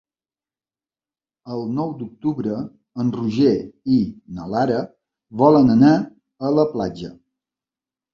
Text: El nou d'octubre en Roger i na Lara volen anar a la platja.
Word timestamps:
El 1.55 1.59
nou 1.79 1.91
d'octubre 1.99 2.55
en 3.03 3.11
Roger 3.17 3.51
i 3.97 3.97
na 4.39 4.47
Lara 4.55 4.79
volen 5.43 5.69
anar 5.75 5.93
a 6.49 6.53
la 6.57 6.67
platja. 6.73 7.13